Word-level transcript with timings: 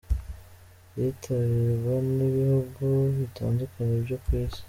Yitabirwa 0.97 1.95
n’ibihugu 2.15 2.83
bitandukanye 3.17 3.95
byo 4.05 4.17
ku 4.23 4.29
isi. 4.41 4.59